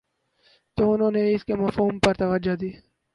تو 0.77 0.91
انہوں 0.93 1.11
نے 1.11 1.23
اس 1.33 1.45
کے 1.45 1.55
مفہوم 1.55 1.99
پر 1.99 2.13
توجہ 2.13 2.55
دی 2.55 2.71